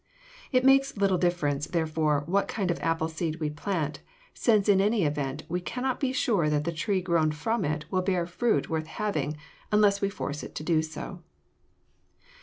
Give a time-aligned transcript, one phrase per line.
[0.51, 3.99] It makes little difference, therefore, what kind of apple seed we plant,
[4.33, 8.01] since in any event we cannot be sure that the tree grown from it will
[8.01, 9.37] bear fruit worth having
[9.71, 11.21] unless we force it to do so.